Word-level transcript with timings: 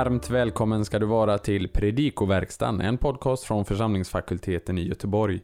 Varmt 0.00 0.30
välkommen 0.30 0.84
ska 0.84 0.98
du 0.98 1.06
vara 1.06 1.38
till 1.38 1.68
Predikoverkstan, 1.68 2.80
en 2.80 2.98
podcast 2.98 3.44
från 3.44 3.64
församlingsfakulteten 3.64 4.78
i 4.78 4.88
Göteborg. 4.88 5.40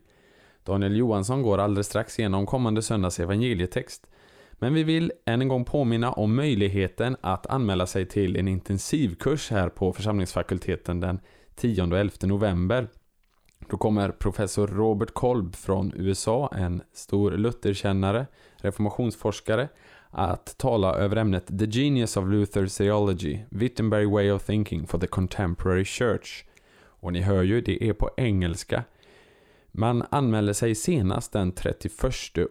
Daniel 0.64 0.96
Johansson 0.96 1.42
går 1.42 1.58
alldeles 1.58 1.86
strax 1.86 2.18
igenom 2.18 2.46
kommande 2.46 2.82
söndags 2.82 3.20
evangelietext. 3.20 4.06
Men 4.52 4.74
vi 4.74 4.82
vill 4.82 5.12
än 5.26 5.42
en 5.42 5.48
gång 5.48 5.64
påminna 5.64 6.12
om 6.12 6.34
möjligheten 6.34 7.16
att 7.20 7.46
anmäla 7.46 7.86
sig 7.86 8.06
till 8.06 8.36
en 8.36 8.48
intensivkurs 8.48 9.50
här 9.50 9.68
på 9.68 9.92
församlingsfakulteten 9.92 11.00
den 11.00 11.20
10 11.54 11.82
och 11.82 11.98
11 11.98 12.12
november. 12.22 12.88
Då 13.70 13.76
kommer 13.76 14.10
professor 14.10 14.66
Robert 14.66 15.14
Kolb 15.14 15.56
från 15.56 15.92
USA, 15.96 16.50
en 16.56 16.82
stor 16.92 17.30
Lutherkännare, 17.30 18.26
reformationsforskare, 18.56 19.68
att 20.18 20.58
tala 20.58 20.94
över 20.94 21.16
ämnet 21.16 21.58
The 21.58 21.64
Genius 21.64 22.16
of 22.16 22.24
Luther's 22.24 22.78
Theology, 22.78 23.38
Wittenberg 23.50 24.06
Way 24.06 24.30
of 24.30 24.44
Thinking 24.44 24.86
for 24.86 24.98
the 24.98 25.06
Contemporary 25.06 25.84
Church. 25.84 26.44
Och 26.78 27.12
ni 27.12 27.20
hör 27.20 27.42
ju, 27.42 27.60
det 27.60 27.88
är 27.88 27.92
på 27.92 28.10
engelska. 28.16 28.84
Man 29.72 30.04
anmäler 30.10 30.52
sig 30.52 30.74
senast 30.74 31.32
den 31.32 31.52
31 31.52 31.92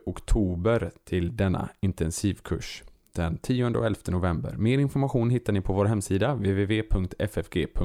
oktober 0.06 0.92
till 1.04 1.38
denna 1.38 1.70
intensivkurs. 1.80 2.84
Den 3.14 3.38
10 3.38 3.66
och 3.66 3.86
11 3.86 4.00
november. 4.08 4.56
Mer 4.58 4.80
information 4.80 5.30
hittar 5.30 5.54
ni 5.54 5.62
på 5.62 5.74
vår 5.74 5.86
hemsida 5.86 6.34
www.ffg.se. 6.34 7.76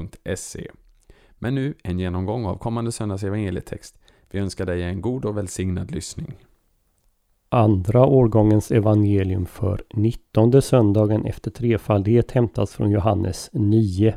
Men 1.33 1.55
nu 1.55 1.73
en 1.83 1.99
genomgång 1.99 2.45
av 2.45 2.57
kommande 2.57 2.91
söndags 2.91 3.23
evangelietext. 3.23 3.99
Vi 4.31 4.39
önskar 4.39 4.65
dig 4.65 4.83
en 4.83 5.01
god 5.01 5.25
och 5.25 5.37
välsignad 5.37 5.91
lyssning. 5.91 6.35
Andra 7.53 8.05
årgångens 8.05 8.71
evangelium 8.71 9.45
för 9.45 9.83
19 9.93 10.61
söndagen 10.61 11.25
efter 11.25 11.51
trefaldighet 11.51 12.31
hämtas 12.31 12.73
från 12.73 12.91
Johannes 12.91 13.49
9. 13.53 14.15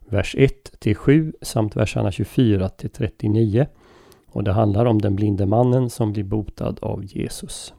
Vers 0.00 0.34
1 0.38 0.80
till 0.80 0.96
7 0.96 1.32
samt 1.42 1.76
verserna 1.76 2.12
24 2.12 2.68
till 2.68 2.90
39. 2.90 3.66
Och 4.26 4.44
det 4.44 4.52
handlar 4.52 4.84
om 4.84 4.98
den 4.98 5.16
blinde 5.16 5.46
mannen 5.46 5.90
som 5.90 6.12
blir 6.12 6.24
botad 6.24 6.78
av 6.82 7.04
Jesus. 7.04 7.74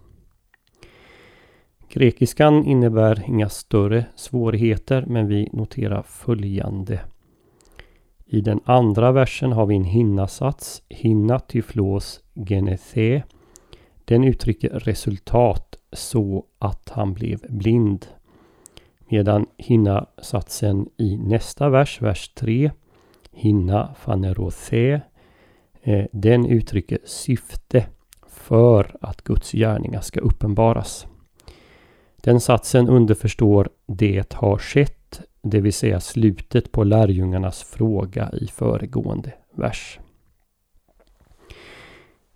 Grekiskan 1.90 2.66
innebär 2.66 3.24
inga 3.28 3.50
större 3.50 4.06
svårigheter 4.16 5.06
men 5.08 5.28
vi 5.28 5.50
noterar 5.54 6.02
följande. 6.02 7.00
I 8.26 8.42
den 8.42 8.60
andra 8.66 9.12
versen 9.12 9.52
har 9.52 9.66
vi 9.66 9.76
en 9.76 9.84
hinnasats, 9.84 10.84
hinna 10.90 11.40
tyflos 11.40 12.22
genethe 12.36 13.24
den 14.10 14.24
uttrycker 14.24 14.70
resultat 14.70 15.78
så 15.94 16.46
att 16.60 16.90
han 16.90 17.14
blev 17.14 17.40
blind. 17.50 18.06
Medan 19.10 19.46
hinna-satsen 19.58 20.90
i 20.98 21.18
nästa 21.18 21.70
vers, 21.70 22.02
vers 22.02 22.30
3, 22.30 22.72
hinna 23.32 23.94
fanerothe, 24.00 25.02
eh, 25.84 26.06
den 26.12 26.46
uttrycker 26.46 27.00
syfte 27.06 27.86
för 28.28 28.96
att 29.02 29.22
Guds 29.22 29.52
gärningar 29.52 30.02
ska 30.02 30.20
uppenbaras. 30.20 31.08
Den 32.16 32.40
satsen 32.40 32.90
underförstår 32.90 33.70
det 33.86 34.34
har 34.34 34.58
skett, 34.58 35.22
det 35.42 35.62
vill 35.62 35.74
säga 35.74 36.00
slutet 36.00 36.72
på 36.72 36.84
lärjungarnas 36.84 37.64
fråga 37.64 38.30
i 38.34 38.48
föregående 38.48 39.34
vers. 39.56 40.00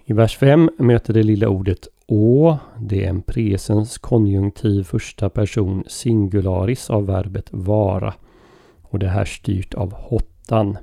I 0.05 0.13
vers 0.13 0.37
5 0.37 0.69
möter 0.77 1.13
det 1.13 1.23
lilla 1.23 1.49
ordet 1.49 1.87
å. 2.07 2.57
Det 2.79 3.05
är 3.05 3.09
en 3.09 3.21
presens 3.21 3.97
konjunktiv 3.97 4.83
första 4.83 5.29
person 5.29 5.83
singularis 5.87 6.89
av 6.89 7.05
verbet 7.05 7.47
vara. 7.51 8.13
Och 8.81 8.99
det 8.99 9.07
här 9.07 9.25
styrt 9.25 9.73
av 9.73 9.93
hottan. 9.93 10.77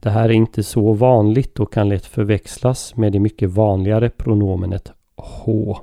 Det 0.00 0.10
här 0.10 0.24
är 0.24 0.32
inte 0.32 0.62
så 0.62 0.92
vanligt 0.92 1.60
och 1.60 1.72
kan 1.72 1.88
lätt 1.88 2.06
förväxlas 2.06 2.96
med 2.96 3.12
det 3.12 3.20
mycket 3.20 3.50
vanligare 3.50 4.10
pronomenet 4.10 4.92
h. 5.16 5.78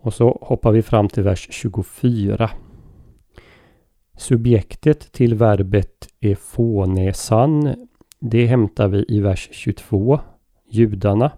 Och 0.00 0.14
så 0.14 0.38
hoppar 0.40 0.72
vi 0.72 0.82
fram 0.82 1.08
till 1.08 1.22
vers 1.22 1.48
24. 1.50 2.50
Subjektet 4.16 5.12
till 5.12 5.34
verbet 5.34 6.08
är 6.20 6.34
fånäsan 6.34 7.74
det 8.24 8.46
hämtar 8.46 8.88
vi 8.88 9.04
i 9.08 9.20
vers 9.20 9.48
22, 9.52 10.20
judarna. 10.68 11.30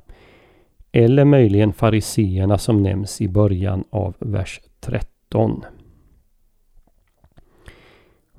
Eller 0.92 1.24
möjligen 1.24 1.72
fariseerna 1.72 2.58
som 2.58 2.82
nämns 2.82 3.20
i 3.20 3.28
början 3.28 3.84
av 3.90 4.16
vers 4.18 4.60
13. 4.80 5.64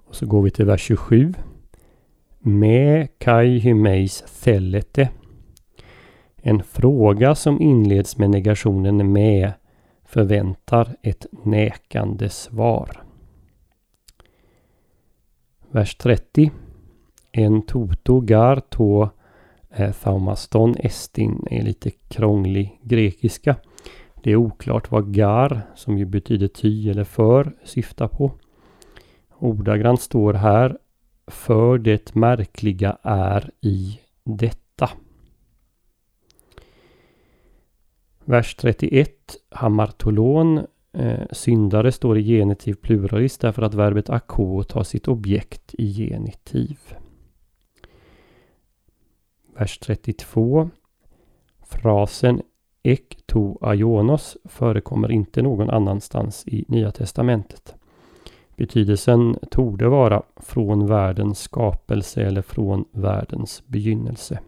Och 0.05 0.15
så 0.15 0.25
går 0.25 0.41
vi 0.41 0.51
till 0.51 0.65
vers 0.65 0.81
27. 0.81 1.33
Me 2.39 3.07
kai 3.07 3.59
hymeis 3.59 4.23
thelete. 4.43 5.09
En 6.35 6.63
fråga 6.63 7.35
som 7.35 7.61
inleds 7.61 8.17
med 8.17 8.29
negationen 8.29 9.11
med 9.11 9.51
förväntar 10.03 10.95
ett 11.01 11.25
nekande 11.31 12.29
svar. 12.29 13.03
Vers 15.71 15.95
30 15.95 16.51
en 17.37 17.61
toto 17.61 18.19
gar 18.21 18.59
to 18.59 19.09
eh, 19.69 19.91
thaumaston 19.91 20.75
estin 20.79 21.47
är 21.51 21.61
lite 21.61 21.91
krånglig 21.91 22.79
grekiska. 22.83 23.55
Det 24.23 24.31
är 24.31 24.35
oklart 24.35 24.91
vad 24.91 25.13
gar, 25.13 25.61
som 25.75 25.97
ju 25.97 26.05
betyder 26.05 26.47
ty 26.47 26.89
eller 26.89 27.03
för, 27.03 27.51
syftar 27.63 28.07
på. 28.07 28.31
Ordagrant 29.37 30.01
står 30.01 30.33
här 30.33 30.77
För 31.27 31.77
det 31.77 32.15
märkliga 32.15 32.97
är 33.01 33.51
i 33.61 33.99
detta. 34.23 34.89
Vers 38.25 38.55
31 38.55 39.09
Hamartolon 39.49 40.65
eh, 40.93 41.25
Syndare 41.31 41.91
står 41.91 42.17
i 42.17 42.23
genitiv 42.23 42.73
pluralis 42.73 43.37
därför 43.37 43.61
att 43.61 43.73
verbet 43.73 44.09
ako 44.09 44.63
tar 44.63 44.83
sitt 44.83 45.07
objekt 45.07 45.75
i 45.77 45.93
genitiv 45.93 46.77
vers 49.59 49.79
32. 49.79 50.69
Frasen 51.61 52.41
ek 52.83 53.17
to 53.25 53.57
aionos 53.61 54.37
förekommer 54.45 55.11
inte 55.11 55.41
någon 55.41 55.69
annanstans 55.69 56.43
i 56.47 56.65
Nya 56.67 56.91
Testamentet. 56.91 57.75
Betydelsen 58.55 59.37
torde 59.51 59.87
vara 59.87 60.23
från 60.35 60.87
världens 60.87 61.39
skapelse 61.39 62.21
eller 62.21 62.41
från 62.41 62.85
världens 62.91 63.63
begynnelse. 63.67 64.39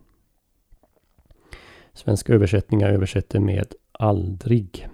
Svenska 1.94 2.34
översättningar 2.34 2.89
översätter 2.89 3.39
med 3.39 3.74
aldrig. 3.91 4.88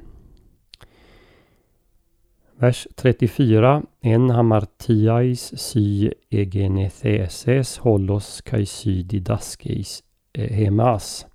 Vers 2.63 2.88
34. 2.96 3.81
En 4.01 4.29
hamartiais 4.29 5.41
sy 5.59 6.12
egenetheses 6.31 7.74
holos 7.84 8.41
kaisy 8.41 9.01
didaskeis 9.03 10.03
eh, 10.34 10.51
hemas. 10.51 11.25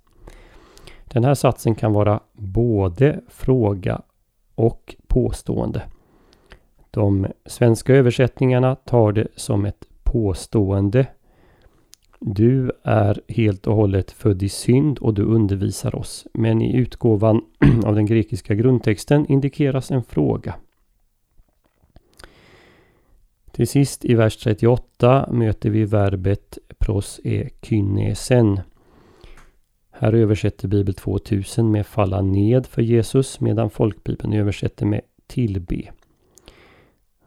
Den 1.13 1.23
här 1.23 1.33
satsen 1.33 1.75
kan 1.75 1.93
vara 1.93 2.19
både 2.33 3.19
fråga 3.27 4.01
och 4.55 4.95
påstående. 5.07 5.81
De 6.91 7.27
svenska 7.45 7.95
översättningarna 7.95 8.75
tar 8.75 9.11
det 9.11 9.27
som 9.35 9.65
ett 9.65 9.85
påstående. 10.03 11.07
Du 12.19 12.71
är 12.83 13.21
helt 13.27 13.67
och 13.67 13.75
hållet 13.75 14.11
född 14.11 14.43
i 14.43 14.49
synd 14.49 14.99
och 14.99 15.13
du 15.13 15.23
undervisar 15.23 15.95
oss. 15.95 16.27
Men 16.33 16.61
i 16.61 16.75
utgåvan 16.75 17.41
av 17.85 17.95
den 17.95 18.05
grekiska 18.05 18.55
grundtexten 18.55 19.25
indikeras 19.25 19.91
en 19.91 20.03
fråga. 20.03 20.55
Till 23.59 23.67
sist 23.67 24.05
i 24.05 24.15
vers 24.15 24.37
38 24.37 25.29
möter 25.31 25.69
vi 25.69 25.85
verbet 25.85 26.57
pros 26.77 27.19
e 27.23 27.49
kynesen. 27.61 28.59
Här 29.91 30.13
översätter 30.13 30.67
Bibel 30.67 30.93
2000 30.93 31.71
med 31.71 31.85
falla 31.85 32.21
ned 32.21 32.65
för 32.65 32.81
Jesus 32.81 33.39
medan 33.39 33.69
folkbibeln 33.69 34.33
översätter 34.33 34.85
med 34.85 35.01
tillbe. 35.27 35.91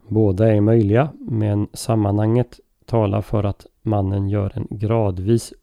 Båda 0.07 0.53
är 0.53 0.61
möjliga 0.61 1.11
men 1.19 1.67
sammanhanget 1.73 2.59
talar 2.85 3.21
för 3.21 3.43
att 3.43 3.65
mannen 3.81 4.29
gör 4.29 4.51
en 4.55 4.67
gradvis 4.69 5.53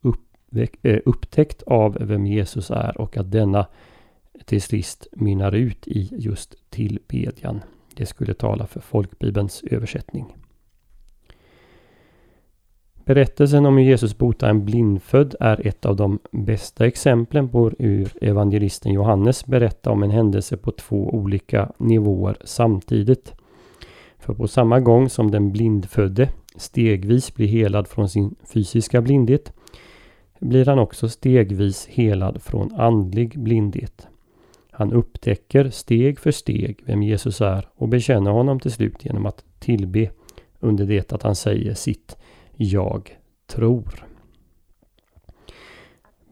eh, 0.82 0.98
upptäckt 1.04 1.62
av 1.62 1.96
vem 2.00 2.26
Jesus 2.26 2.70
är 2.70 3.00
och 3.00 3.16
att 3.16 3.30
denna 3.30 3.66
till 4.44 4.62
sist 4.62 5.06
mynnar 5.12 5.52
ut 5.52 5.88
i 5.88 6.08
just 6.12 6.54
tillbedjan. 6.68 7.60
Det 7.94 8.06
skulle 8.06 8.34
tala 8.34 8.66
för 8.66 8.80
folkbibelns 8.80 9.62
översättning. 9.62 10.34
Berättelsen 13.10 13.66
om 13.66 13.76
hur 13.76 13.84
Jesus 13.84 14.18
botar 14.18 14.50
en 14.50 14.64
blindfödd 14.64 15.34
är 15.40 15.66
ett 15.66 15.86
av 15.86 15.96
de 15.96 16.18
bästa 16.30 16.86
exemplen 16.86 17.48
på 17.48 17.70
hur 17.78 18.08
evangelisten 18.20 18.92
Johannes 18.92 19.46
berättar 19.46 19.90
om 19.90 20.02
en 20.02 20.10
händelse 20.10 20.56
på 20.56 20.70
två 20.70 21.10
olika 21.10 21.72
nivåer 21.78 22.36
samtidigt. 22.44 23.34
För 24.18 24.34
på 24.34 24.48
samma 24.48 24.80
gång 24.80 25.08
som 25.08 25.30
den 25.30 25.52
blindfödde 25.52 26.28
stegvis 26.56 27.34
blir 27.34 27.46
helad 27.46 27.88
från 27.88 28.08
sin 28.08 28.34
fysiska 28.44 29.00
blindhet 29.00 29.52
blir 30.40 30.66
han 30.66 30.78
också 30.78 31.08
stegvis 31.08 31.86
helad 31.86 32.42
från 32.42 32.74
andlig 32.74 33.38
blindhet. 33.38 34.08
Han 34.70 34.92
upptäcker 34.92 35.70
steg 35.70 36.18
för 36.18 36.30
steg 36.30 36.80
vem 36.86 37.02
Jesus 37.02 37.40
är 37.40 37.68
och 37.74 37.88
bekänner 37.88 38.30
honom 38.30 38.60
till 38.60 38.72
slut 38.72 39.04
genom 39.04 39.26
att 39.26 39.44
tillbe 39.58 40.10
under 40.60 40.86
det 40.86 41.12
att 41.12 41.22
han 41.22 41.36
säger 41.36 41.74
sitt 41.74 42.16
jag 42.62 43.16
tror. 43.46 44.06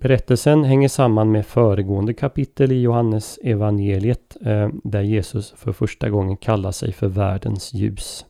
Berättelsen 0.00 0.64
hänger 0.64 0.88
samman 0.88 1.30
med 1.30 1.46
föregående 1.46 2.14
kapitel 2.14 2.72
i 2.72 2.80
Johannes 2.80 3.38
evangeliet 3.42 4.36
eh, 4.40 4.68
där 4.84 5.02
Jesus 5.02 5.54
för 5.56 5.72
första 5.72 6.10
gången 6.10 6.36
kallar 6.36 6.72
sig 6.72 6.92
för 6.92 7.08
världens 7.08 7.74
ljus. 7.74 8.26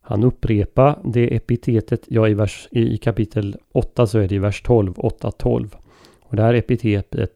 Han 0.00 0.24
upprepar 0.24 0.98
det 1.04 1.36
epitetet, 1.36 2.04
ja 2.08 2.28
i, 2.28 2.34
vers, 2.34 2.68
i 2.70 2.96
kapitel 2.96 3.56
8 3.72 4.06
så 4.06 4.18
är 4.18 4.28
det 4.28 4.34
i 4.34 4.38
vers 4.38 4.62
12, 4.62 4.94
8-12. 4.94 5.68
Och 6.20 6.36
det 6.36 6.42
här 6.42 6.54
epitetet, 6.54 7.32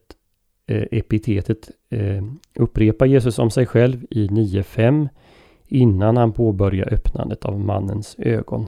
eh, 0.67 0.83
epitetet 0.91 1.69
eh, 1.89 2.23
upprepar 2.55 3.05
Jesus 3.05 3.39
om 3.39 3.51
sig 3.51 3.65
själv 3.65 4.05
i 4.09 4.27
9.5 4.27 5.09
innan 5.67 6.17
han 6.17 6.31
påbörjar 6.31 6.93
öppnandet 6.93 7.45
av 7.45 7.59
mannens 7.59 8.15
ögon. 8.19 8.67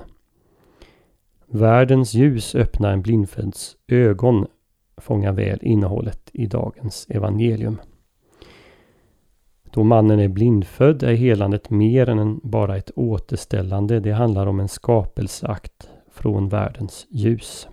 Världens 1.48 2.14
ljus 2.14 2.56
öppnar 2.56 2.94
en 2.94 3.02
blindfödds 3.02 3.78
ögon 3.88 4.48
fångar 4.98 5.32
väl 5.32 5.60
innehållet 5.62 6.30
i 6.34 6.46
dagens 6.46 7.08
evangelium. 7.10 7.82
Då 9.72 9.84
mannen 9.84 10.20
är 10.20 10.28
blindfödd 10.28 11.04
är 11.04 11.14
helandet 11.14 11.70
mer 11.70 12.10
än 12.10 12.40
bara 12.44 12.78
ett 12.78 12.92
återställande. 12.96 14.00
Det 14.00 14.12
handlar 14.12 14.48
om 14.48 14.60
en 14.60 14.68
skapelseakt 14.68 15.90
från 16.12 16.50
världens 16.50 17.08
ljus. 17.10 17.68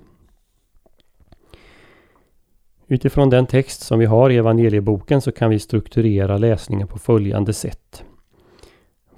Utifrån 2.87 3.31
den 3.31 3.47
text 3.47 3.81
som 3.81 3.99
vi 3.99 4.07
har 4.07 4.31
i 4.31 4.37
evangelieboken 4.37 5.21
så 5.21 5.33
kan 5.33 5.51
vi 5.51 5.59
strukturera 5.59 6.39
läsningen 6.39 6.89
på 6.89 6.99
följande 6.99 7.53
sätt. 7.53 8.05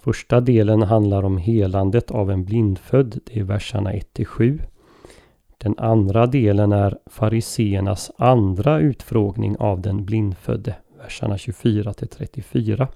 Första 0.04 0.40
delen 0.40 0.82
handlar 0.82 1.22
om 1.22 1.38
helandet 1.38 2.10
av 2.10 2.30
en 2.30 2.44
blindfödd. 2.44 3.20
Det 3.24 3.40
är 3.40 3.44
verserna 3.44 3.92
1-7. 3.92 4.60
Den 5.58 5.78
andra 5.78 6.26
delen 6.26 6.72
är 6.72 6.98
fariseernas 7.06 8.10
andra 8.16 8.78
utfrågning 8.78 9.56
av 9.56 9.80
den 9.80 10.04
blindfödde 10.04 10.74
verserna 10.98 11.36
24-34. 11.36 12.86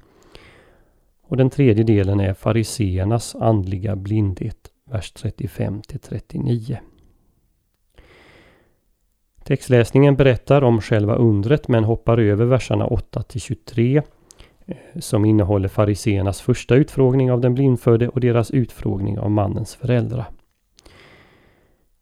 Och 1.23 1.37
den 1.37 1.51
tredje 1.51 1.85
delen 1.85 2.21
är 2.21 2.35
fariseernas 2.35 3.35
andliga 3.35 3.97
blindhet, 3.97 4.71
vers 4.91 5.13
35-39. 5.17 6.77
Textläsningen 9.45 10.17
berättar 10.17 10.63
om 10.63 10.81
själva 10.81 11.15
undret 11.15 11.69
men 11.69 11.85
hoppar 11.85 12.19
över 12.19 12.45
verserna 12.45 12.87
8-23 12.87 14.03
som 14.99 15.25
innehåller 15.25 15.69
fariseernas 15.69 16.41
första 16.41 16.75
utfrågning 16.75 17.33
av 17.33 17.41
den 17.41 17.55
blindfödde 17.55 18.09
och 18.09 18.21
deras 18.21 18.51
utfrågning 18.51 19.19
av 19.19 19.31
mannens 19.31 19.75
föräldrar. 19.75 20.31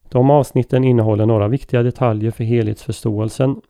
De 0.08 0.30
avsnitten 0.30 0.84
innehåller 0.84 1.26
några 1.26 1.48
viktiga 1.48 1.82
detaljer 1.82 2.30
för 2.30 2.44
helhetsförståelsen 2.44 3.60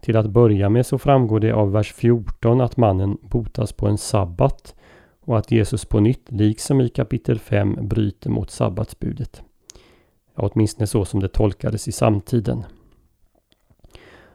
till 0.00 0.16
att 0.16 0.30
börja 0.30 0.68
med 0.68 0.86
så 0.86 0.98
framgår 0.98 1.40
det 1.40 1.52
av 1.52 1.72
vers 1.72 1.92
14 1.92 2.60
att 2.60 2.76
mannen 2.76 3.18
botas 3.22 3.72
på 3.72 3.86
en 3.86 3.98
sabbat 3.98 4.74
och 5.20 5.38
att 5.38 5.50
Jesus 5.50 5.84
på 5.84 6.00
nytt, 6.00 6.26
liksom 6.28 6.80
i 6.80 6.88
kapitel 6.88 7.38
5, 7.38 7.78
bryter 7.82 8.30
mot 8.30 8.50
sabbatsbudet. 8.50 9.42
Ja, 10.34 10.50
åtminstone 10.52 10.86
så 10.86 11.04
som 11.04 11.20
det 11.20 11.28
tolkades 11.28 11.88
i 11.88 11.92
samtiden. 11.92 12.64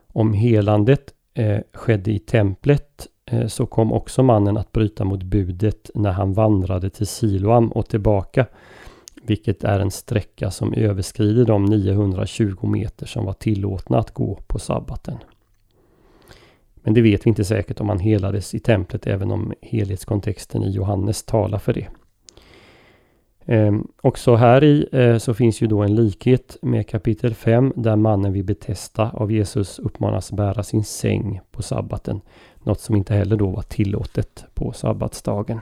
Om 0.08 0.34
helandet 0.34 1.14
eh, 1.34 1.60
skedde 1.74 2.12
i 2.12 2.20
templet 2.20 3.08
Eh, 3.30 3.48
så 3.48 3.66
kom 3.66 3.94
också 3.94 4.24
mannen 4.24 4.58
att 4.58 4.72
bryta 4.72 5.06
mot 5.06 5.24
budet 5.24 5.90
när 5.96 6.12
han 6.12 6.34
vandrade 6.34 6.90
till 6.90 7.08
Siloam 7.08 7.72
och 7.72 7.90
tillbaka, 7.90 8.46
vilket 9.24 9.64
är 9.64 9.80
en 9.80 9.92
sträcka 9.92 10.52
som 10.52 10.74
överskrider 10.74 11.46
de 11.46 11.66
920 11.66 12.68
meter 12.68 13.06
som 13.06 13.26
var 13.26 13.34
tillåtna 13.34 14.00
att 14.00 14.14
gå 14.14 14.40
på 14.48 14.60
sabbaten. 14.60 15.18
Men 16.76 16.94
det 16.94 17.02
vet 17.02 17.26
vi 17.26 17.30
inte 17.30 17.46
säkert 17.46 17.80
om 17.80 17.90
han 17.90 18.00
helades 18.00 18.56
i 18.56 18.60
templet 18.60 19.08
även 19.08 19.32
om 19.32 19.54
helhetskontexten 19.62 20.64
i 20.64 20.70
Johannes 20.70 21.24
talar 21.24 21.60
för 21.60 21.74
det. 21.74 21.88
Eh, 23.50 23.74
också 24.02 24.36
här 24.36 24.64
i 24.64 24.88
eh, 24.92 25.18
så 25.18 25.34
finns 25.34 25.62
ju 25.62 25.68
då 25.68 25.82
en 25.82 25.96
likhet 25.96 26.58
med 26.62 26.88
kapitel 26.88 27.34
5 27.34 27.74
där 27.76 27.96
mannen 27.96 28.34
vid 28.34 28.46
Betesta 28.46 29.10
av 29.10 29.32
Jesus 29.32 29.80
uppmanas 29.80 30.32
bära 30.32 30.64
sin 30.64 30.84
säng 30.84 31.42
på 31.52 31.62
sabbaten. 31.62 32.22
Något 32.64 32.80
som 32.80 32.96
inte 32.96 33.14
heller 33.14 33.36
då 33.36 33.50
var 33.50 33.62
tillåtet 33.62 34.46
på 34.54 34.72
sabbatsdagen. 34.72 35.60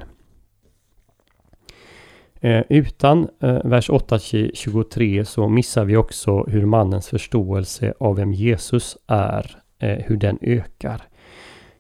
Eh, 2.42 2.64
utan 2.70 3.30
eh, 3.40 3.60
vers 3.64 3.90
8-23 3.90 5.24
så 5.24 5.48
missar 5.48 5.86
vi 5.86 5.98
också 5.98 6.44
hur 6.44 6.66
mannens 6.66 7.08
förståelse 7.08 7.94
av 8.00 8.16
vem 8.16 8.34
Jesus 8.34 8.98
är 9.08 9.58
eh, 9.80 9.98
hur 10.06 10.18
den 10.18 10.38
ökar. 10.42 11.02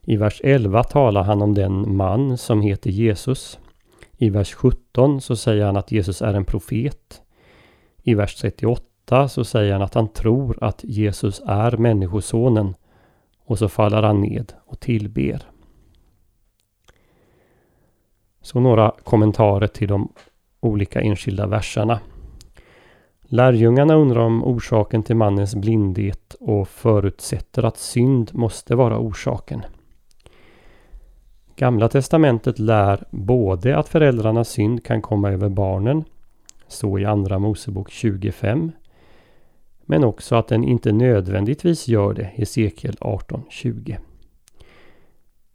I 0.02 0.18
vers 0.18 0.42
11 0.44 0.84
talar 0.84 1.24
han 1.24 1.42
om 1.42 1.54
den 1.54 1.96
man 1.96 2.38
som 2.38 2.62
heter 2.62 2.90
Jesus. 2.90 3.60
I 4.18 4.30
vers 4.30 4.54
17 4.54 5.22
så 5.22 5.36
säger 5.36 5.66
han 5.66 5.78
att 5.78 5.92
Jesus 5.92 6.22
är 6.22 6.34
en 6.34 6.46
profet. 6.46 7.22
I 8.04 8.14
vers 8.14 8.36
38 8.36 9.28
så 9.28 9.44
säger 9.44 9.74
han 9.74 9.82
att 9.82 9.94
han 9.94 10.08
tror 10.08 10.58
att 10.62 10.84
Jesus 10.84 11.42
är 11.46 11.78
Människosonen. 11.78 12.76
Och 13.46 13.60
så 13.60 13.70
faller 13.70 14.04
han 14.04 14.22
ned 14.22 14.54
och 14.66 14.80
tillber. 14.80 15.42
Så 18.42 18.60
några 18.60 18.92
kommentarer 19.04 19.68
till 19.68 19.88
de 19.88 20.14
olika 20.60 21.02
enskilda 21.02 21.48
verserna. 21.48 22.00
Lärjungarna 23.22 23.96
undrar 23.96 24.22
om 24.22 24.44
orsaken 24.44 25.04
till 25.04 25.16
mannens 25.16 25.56
blindhet 25.56 26.36
och 26.40 26.68
förutsätter 26.68 27.64
att 27.64 27.78
synd 27.78 28.32
måste 28.34 28.76
vara 28.76 29.00
orsaken. 29.00 29.62
Gamla 31.60 31.90
testamentet 31.90 32.60
lär 32.60 33.04
både 33.10 33.78
att 33.78 33.90
föräldrarnas 33.90 34.50
synd 34.50 34.84
kan 34.84 35.02
komma 35.02 35.32
över 35.32 35.50
barnen, 35.50 36.04
så 36.68 37.00
i 37.00 37.06
Andra 37.06 37.40
Mosebok 37.40 37.92
25, 37.92 38.72
men 39.86 40.04
också 40.04 40.36
att 40.36 40.48
den 40.48 40.64
inte 40.64 40.92
nödvändigtvis 40.92 41.88
gör 41.88 42.14
det, 42.14 42.22
i 42.22 42.26
Hesekiel 42.26 42.96
18.20. 42.96 43.98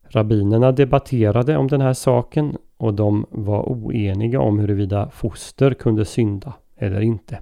Rabbinerna 0.03 0.73
debatterade 0.73 1.57
om 1.57 1.69
den 1.69 1.81
här 1.81 1.93
saken 1.93 2.57
och 2.77 2.95
de 2.95 3.27
var 3.31 3.63
oeniga 3.63 4.41
om 4.41 4.59
huruvida 4.59 5.11
foster 5.11 5.75
kunde 5.75 6.05
synda 6.05 6.53
eller 6.77 7.01
inte. 7.01 7.39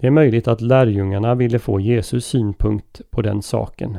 Det 0.00 0.06
är 0.06 0.10
möjligt 0.10 0.48
att 0.48 0.60
lärjungarna 0.60 1.34
ville 1.34 1.58
få 1.58 1.80
Jesus 1.80 2.26
synpunkt 2.26 3.00
på 3.10 3.22
den 3.22 3.42
saken. 3.42 3.98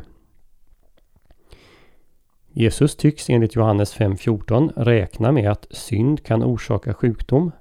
Jesus 2.55 2.95
tycks 2.95 3.29
enligt 3.29 3.55
Johannes 3.55 3.95
5.14 3.98 4.72
räkna 4.75 5.31
med 5.31 5.51
att 5.51 5.67
synd 5.69 6.24
kan 6.24 6.43
orsaka 6.43 6.93
sjukdom. 6.93 7.51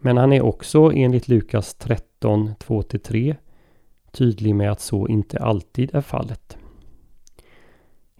Men 0.00 0.16
han 0.16 0.32
är 0.32 0.42
också 0.42 0.92
enligt 0.94 1.28
Lukas 1.28 1.74
13, 1.74 2.54
2-3 2.58 3.36
tydlig 4.12 4.54
med 4.54 4.70
att 4.70 4.80
så 4.80 5.08
inte 5.08 5.38
alltid 5.38 5.94
är 5.94 6.00
fallet. 6.00 6.56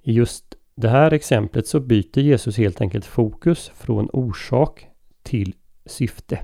I 0.02 0.12
just 0.12 0.54
det 0.74 0.88
här 0.88 1.12
exemplet 1.12 1.66
så 1.66 1.80
byter 1.80 2.18
Jesus 2.18 2.56
helt 2.58 2.80
enkelt 2.80 3.04
fokus 3.04 3.70
från 3.74 4.10
orsak 4.12 4.86
till 5.22 5.54
syfte. 5.86 6.40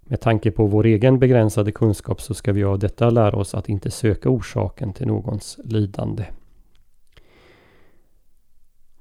Med 0.00 0.20
tanke 0.20 0.50
på 0.50 0.66
vår 0.66 0.86
egen 0.86 1.18
begränsade 1.18 1.72
kunskap 1.72 2.20
så 2.20 2.34
ska 2.34 2.52
vi 2.52 2.64
av 2.64 2.78
detta 2.78 3.10
lära 3.10 3.36
oss 3.36 3.54
att 3.54 3.68
inte 3.68 3.90
söka 3.90 4.28
orsaken 4.28 4.92
till 4.92 5.06
någons 5.06 5.58
lidande. 5.64 6.24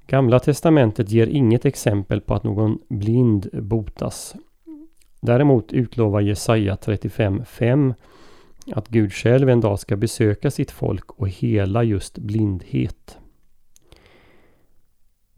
Gamla 0.08 0.40
testamentet 0.40 1.12
ger 1.12 1.28
inget 1.28 1.66
exempel 1.66 2.22
på 2.22 2.34
att 2.34 2.44
någon 2.44 2.80
blind 2.90 3.50
botas. 3.54 4.36
Däremot 5.22 5.74
utlovar 5.74 6.22
Jesaja 6.22 6.76
35.5 6.76 7.94
att 8.72 8.88
Gud 8.88 9.14
själv 9.14 9.50
en 9.50 9.62
dag 9.62 9.80
ska 9.80 9.96
besöka 9.96 10.52
sitt 10.52 10.72
folk 10.72 11.12
och 11.12 11.30
hela 11.30 11.84
just 11.84 12.18
blindhet. 12.18 13.18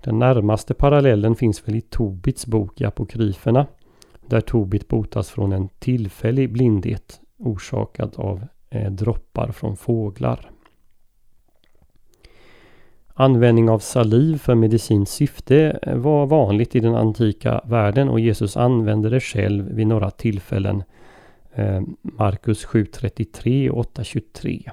Den 0.03 0.19
närmaste 0.19 0.73
parallellen 0.73 1.35
finns 1.35 1.67
väl 1.67 1.75
i 1.75 1.81
Tobits 1.81 2.45
bok 2.45 2.81
i 2.81 2.85
Apokryferna 2.85 3.67
där 4.27 4.41
Tobit 4.41 4.87
botas 4.87 5.29
från 5.29 5.51
en 5.51 5.69
tillfällig 5.79 6.51
blindhet 6.51 7.21
orsakad 7.37 8.15
av 8.15 8.47
eh, 8.69 8.91
droppar 8.91 9.51
från 9.51 9.77
fåglar. 9.77 10.51
Användning 13.17 13.69
av 13.69 13.79
saliv 13.79 14.37
för 14.37 14.55
medicinskt 14.55 15.15
syfte 15.15 15.79
eh, 15.81 15.97
var 15.97 16.25
vanligt 16.25 16.75
i 16.75 16.79
den 16.79 16.95
antika 16.95 17.61
världen 17.65 18.09
och 18.09 18.19
Jesus 18.19 18.57
använde 18.57 19.09
det 19.09 19.19
själv 19.19 19.69
vid 19.71 19.87
några 19.87 20.11
tillfällen. 20.11 20.83
Eh, 21.53 21.81
Markus 22.01 22.65
7.33 22.65 23.69
och 23.69 23.85
8.23. 23.85 24.69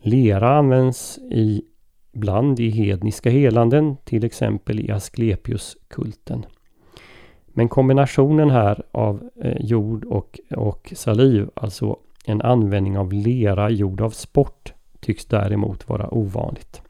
Lera 0.00 0.58
används 0.58 1.18
ibland 1.30 2.60
i 2.60 2.70
hedniska 2.70 3.30
helanden, 3.30 3.96
till 4.04 4.24
exempel 4.24 4.80
i 4.80 4.90
Asklepiuskulten. 4.90 6.46
Men 7.46 7.68
kombinationen 7.68 8.50
här 8.50 8.82
av 8.92 9.30
eh, 9.42 9.56
jord 9.60 10.04
och, 10.04 10.40
och 10.56 10.92
saliv, 10.96 11.50
alltså 11.54 11.96
en 12.24 12.42
användning 12.42 12.98
av 12.98 13.12
lera 13.12 13.70
gjord 13.70 14.00
av 14.00 14.10
sport, 14.10 14.72
tycks 15.00 15.26
däremot 15.26 15.88
vara 15.88 16.14
ovanligt. 16.14 16.82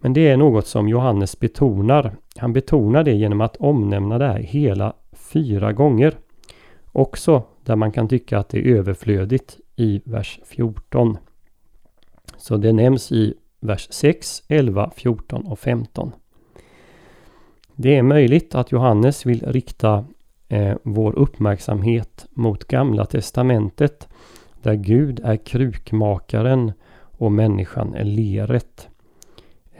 Men 0.00 0.12
det 0.12 0.28
är 0.28 0.36
något 0.36 0.66
som 0.66 0.88
Johannes 0.88 1.40
betonar. 1.40 2.16
Han 2.36 2.52
betonar 2.52 3.04
det 3.04 3.12
genom 3.12 3.40
att 3.40 3.56
omnämna 3.56 4.18
det 4.18 4.26
här 4.26 4.38
hela 4.38 4.92
fyra 5.12 5.72
gånger. 5.72 6.14
Också 6.92 7.42
där 7.64 7.76
man 7.76 7.92
kan 7.92 8.08
tycka 8.08 8.38
att 8.38 8.48
det 8.48 8.58
är 8.58 8.76
överflödigt 8.76 9.58
i 9.76 10.02
vers 10.04 10.40
14. 10.44 11.18
Så 12.36 12.56
det 12.56 12.72
nämns 12.72 13.12
i 13.12 13.34
vers 13.60 13.88
6, 13.90 14.42
11, 14.48 14.90
14 14.96 15.46
och 15.46 15.58
15. 15.58 16.12
Det 17.74 17.96
är 17.96 18.02
möjligt 18.02 18.54
att 18.54 18.72
Johannes 18.72 19.26
vill 19.26 19.44
rikta 19.46 20.04
eh, 20.48 20.76
vår 20.82 21.18
uppmärksamhet 21.18 22.26
mot 22.30 22.64
Gamla 22.64 23.06
Testamentet 23.06 24.08
där 24.62 24.74
Gud 24.74 25.20
är 25.24 25.36
krukmakaren 25.36 26.72
och 26.92 27.32
människan 27.32 27.94
är 27.94 28.04
leret. 28.04 28.89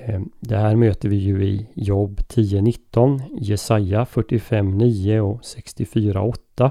Ehm, 0.06 0.30
det 0.40 0.56
här 0.56 0.76
möter 0.76 1.08
vi 1.08 1.16
ju 1.16 1.44
i 1.44 1.66
Jobb 1.74 2.20
10.19, 2.28 3.22
Jesaja 3.40 4.04
45.9 4.04 5.18
och 5.18 5.40
64.8. 5.40 6.70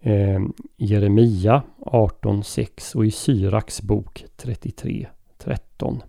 Ehm, 0.00 0.52
Jeremia 0.76 1.62
18.6 1.78 2.96
och 2.96 3.06
i 3.06 3.10
Syraks 3.10 3.82
bok 3.82 4.24
33.13. 4.36 6.00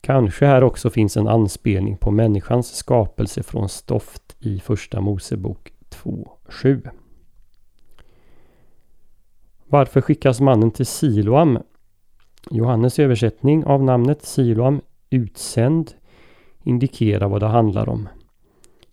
Kanske 0.00 0.46
här 0.46 0.64
också 0.64 0.90
finns 0.90 1.16
en 1.16 1.28
anspelning 1.28 1.96
på 1.96 2.10
människans 2.10 2.74
skapelse 2.74 3.42
från 3.42 3.68
stoft 3.68 4.36
i 4.40 4.60
Första 4.60 5.00
Mosebok 5.00 5.72
2.7. 5.90 6.90
Varför 9.66 10.00
skickas 10.00 10.40
mannen 10.40 10.70
till 10.70 10.86
Siloam? 10.86 11.58
Johannes 12.50 12.98
översättning 12.98 13.64
av 13.64 13.82
namnet 13.82 14.22
Siloam, 14.22 14.80
utsänd, 15.10 15.90
indikerar 16.62 17.28
vad 17.28 17.42
det 17.42 17.46
handlar 17.46 17.88
om. 17.88 18.08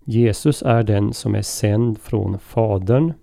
Jesus 0.05 0.61
är 0.61 0.83
den 0.83 1.13
som 1.13 1.35
är 1.35 1.41
sänd 1.41 1.97
från 1.97 2.39
Fadern. 2.39 3.13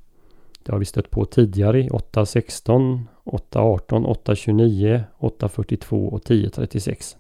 Det 0.62 0.73
har 0.73 0.78
vi 0.78 0.85
stött 0.85 1.11
på 1.11 1.25
tidigare 1.25 1.80
i 1.80 1.88
8.16, 1.88 3.00
8.18, 3.25 4.06
8.29, 4.25 5.02
8.42 5.18 6.08
och 6.08 6.23
10.36. 6.23 7.16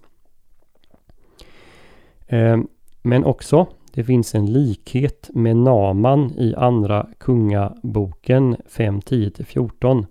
Ehm, 2.26 2.68
men 3.02 3.24
också 3.24 3.66
det 3.92 4.04
finns 4.04 4.34
en 4.34 4.52
likhet 4.52 5.30
med 5.32 5.56
Naman 5.56 6.32
i 6.38 6.54
Andra 6.54 7.06
Kungaboken 7.18 8.56
5.10-14 8.56 10.06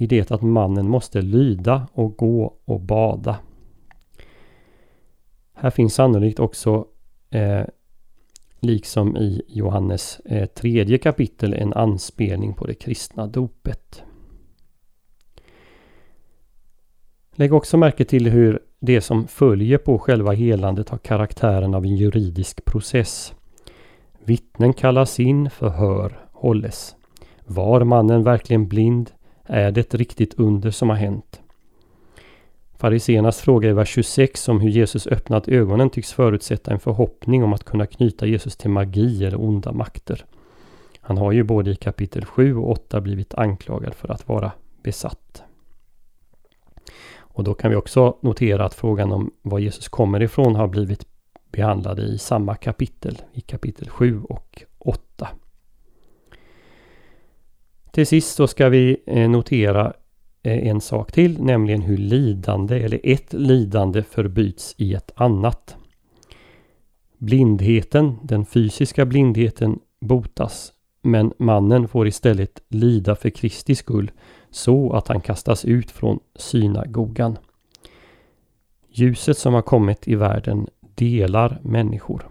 i 0.00 0.06
det 0.06 0.30
att 0.30 0.42
mannen 0.42 0.88
måste 0.88 1.22
lyda 1.22 1.88
och 1.92 2.16
gå 2.16 2.54
och 2.64 2.80
bada. 2.80 3.36
Här 5.54 5.70
finns 5.70 5.94
sannolikt 5.94 6.40
också 6.40 6.86
eh, 7.30 7.64
liksom 8.60 9.16
i 9.16 9.42
Johannes 9.48 10.20
eh, 10.24 10.46
tredje 10.46 10.98
kapitel 10.98 11.54
en 11.54 11.72
anspelning 11.72 12.54
på 12.54 12.66
det 12.66 12.74
kristna 12.74 13.26
dopet. 13.26 14.02
Lägg 17.34 17.52
också 17.52 17.76
märke 17.76 18.04
till 18.04 18.30
hur 18.30 18.60
det 18.78 19.00
som 19.00 19.26
följer 19.26 19.78
på 19.78 19.98
själva 19.98 20.32
helandet 20.32 20.88
har 20.88 20.98
karaktären 20.98 21.74
av 21.74 21.84
en 21.84 21.96
juridisk 21.96 22.64
process. 22.64 23.34
Vittnen 24.24 24.72
kallas 24.72 25.20
in, 25.20 25.50
förhör 25.50 26.26
hålles. 26.32 26.96
Var 27.46 27.84
mannen 27.84 28.22
verkligen 28.22 28.68
blind? 28.68 29.10
Är 29.52 29.70
det 29.70 29.80
ett 29.80 29.94
riktigt 29.94 30.34
under 30.34 30.70
som 30.70 30.88
har 30.88 30.96
hänt? 30.96 31.40
Fariseernas 32.78 33.40
fråga 33.40 33.68
i 33.68 33.72
vers 33.72 33.88
26 33.88 34.48
om 34.48 34.60
hur 34.60 34.70
Jesus 34.70 35.06
öppnat 35.06 35.48
ögonen 35.48 35.90
tycks 35.90 36.12
förutsätta 36.12 36.72
en 36.72 36.80
förhoppning 36.80 37.44
om 37.44 37.52
att 37.52 37.64
kunna 37.64 37.86
knyta 37.86 38.26
Jesus 38.26 38.56
till 38.56 38.70
magi 38.70 39.24
eller 39.24 39.40
onda 39.40 39.72
makter. 39.72 40.24
Han 41.00 41.18
har 41.18 41.32
ju 41.32 41.42
både 41.42 41.70
i 41.70 41.76
kapitel 41.76 42.24
7 42.24 42.56
och 42.56 42.70
8 42.70 43.00
blivit 43.00 43.34
anklagad 43.34 43.94
för 43.94 44.08
att 44.08 44.28
vara 44.28 44.52
besatt. 44.82 45.42
Och 47.18 47.44
då 47.44 47.54
kan 47.54 47.70
vi 47.70 47.76
också 47.76 48.16
notera 48.20 48.64
att 48.64 48.74
frågan 48.74 49.12
om 49.12 49.30
var 49.42 49.58
Jesus 49.58 49.88
kommer 49.88 50.22
ifrån 50.22 50.54
har 50.54 50.68
blivit 50.68 51.06
behandlade 51.52 52.02
i 52.02 52.18
samma 52.18 52.54
kapitel, 52.54 53.22
i 53.32 53.40
kapitel 53.40 53.88
7 53.88 54.22
och 54.22 54.62
8. 54.78 55.28
Till 57.92 58.06
sist 58.06 58.34
så 58.34 58.46
ska 58.46 58.68
vi 58.68 59.02
eh, 59.06 59.30
notera 59.30 59.92
eh, 60.42 60.68
en 60.68 60.80
sak 60.80 61.12
till, 61.12 61.42
nämligen 61.42 61.82
hur 61.82 61.96
lidande 61.96 62.80
eller 62.80 63.00
ett 63.04 63.32
lidande 63.32 64.02
förbyts 64.02 64.74
i 64.78 64.94
ett 64.94 65.12
annat. 65.14 65.76
Blindheten, 67.18 68.16
den 68.22 68.46
fysiska 68.46 69.06
blindheten, 69.06 69.78
botas. 70.00 70.72
Men 71.02 71.32
mannen 71.38 71.88
får 71.88 72.08
istället 72.08 72.62
lida 72.68 73.16
för 73.16 73.30
Kristi 73.30 73.74
skull 73.74 74.10
så 74.50 74.92
att 74.92 75.08
han 75.08 75.20
kastas 75.20 75.64
ut 75.64 75.90
från 75.90 76.20
synagogan. 76.34 77.38
Ljuset 78.88 79.38
som 79.38 79.54
har 79.54 79.62
kommit 79.62 80.08
i 80.08 80.14
världen 80.14 80.68
delar 80.94 81.60
människor. 81.62 82.28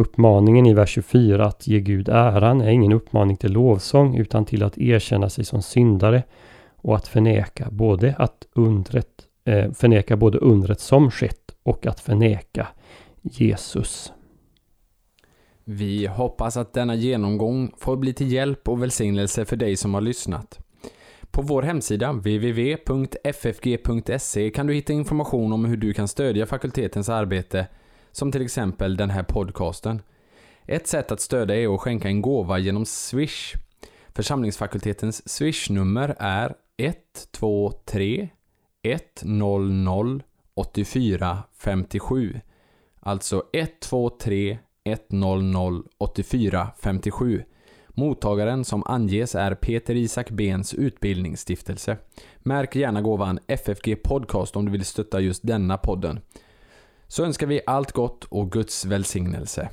Uppmaningen 0.00 0.66
i 0.66 0.74
vers 0.74 0.90
24 0.90 1.46
att 1.46 1.66
ge 1.66 1.80
Gud 1.80 2.08
äran 2.08 2.60
är 2.60 2.68
ingen 2.68 2.92
uppmaning 2.92 3.36
till 3.36 3.52
lovsång 3.52 4.16
utan 4.16 4.44
till 4.44 4.62
att 4.62 4.78
erkänna 4.78 5.28
sig 5.28 5.44
som 5.44 5.62
syndare 5.62 6.22
och 6.76 6.96
att 6.96 7.08
förneka 7.08 7.68
både, 7.70 8.14
att 8.18 8.46
undret, 8.52 9.06
eh, 9.44 9.72
förneka 9.72 10.16
både 10.16 10.38
undret 10.38 10.80
som 10.80 11.10
skett 11.10 11.54
och 11.62 11.86
att 11.86 12.00
förneka 12.00 12.68
Jesus. 13.22 14.12
Vi 15.64 16.06
hoppas 16.06 16.56
att 16.56 16.72
denna 16.72 16.94
genomgång 16.94 17.72
får 17.78 17.96
bli 17.96 18.12
till 18.12 18.32
hjälp 18.32 18.68
och 18.68 18.82
välsignelse 18.82 19.44
för 19.44 19.56
dig 19.56 19.76
som 19.76 19.94
har 19.94 20.00
lyssnat. 20.00 20.58
På 21.30 21.42
vår 21.42 21.62
hemsida 21.62 22.12
www.ffg.se 22.12 22.90
kan 24.50 24.66
du 24.66 24.74
hitta 24.74 24.92
information 24.92 25.52
om 25.52 25.64
hur 25.64 25.76
du 25.76 25.92
kan 25.92 26.08
stödja 26.08 26.46
fakultetens 26.46 27.08
arbete 27.08 27.66
som 28.12 28.32
till 28.32 28.42
exempel 28.42 28.96
den 28.96 29.10
här 29.10 29.22
podcasten. 29.22 30.02
Ett 30.66 30.86
sätt 30.86 31.12
att 31.12 31.20
stödja 31.20 31.56
är 31.56 31.74
att 31.74 31.80
skänka 31.80 32.08
en 32.08 32.22
gåva 32.22 32.58
genom 32.58 32.86
Swish. 32.86 33.54
Församlingsfakultetens 34.14 35.28
Swish-nummer 35.28 36.16
är 36.18 36.54
123 36.76 38.28
100 38.82 40.20
84 40.54 41.42
57. 41.58 42.40
Alltså 43.00 43.42
123 43.52 44.58
100 44.84 45.82
84 45.98 46.68
57. 46.78 47.44
Mottagaren 47.88 48.64
som 48.64 48.82
anges 48.86 49.34
är 49.34 49.54
Peter 49.54 49.94
Isak 49.94 50.30
Bens 50.30 50.74
utbildningsstiftelse. 50.74 51.96
Märk 52.38 52.76
gärna 52.76 53.02
gåvan 53.02 53.38
FFG 53.46 54.02
Podcast 54.02 54.56
om 54.56 54.64
du 54.64 54.72
vill 54.72 54.84
stötta 54.84 55.20
just 55.20 55.46
denna 55.46 55.78
podden 55.78 56.20
så 57.10 57.24
önskar 57.24 57.46
vi 57.46 57.60
allt 57.66 57.92
gott 57.92 58.24
och 58.24 58.52
Guds 58.52 58.84
välsignelse. 58.84 59.68